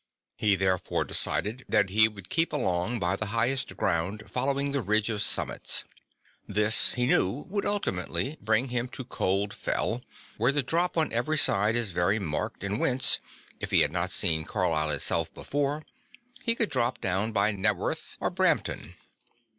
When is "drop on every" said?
10.63-11.37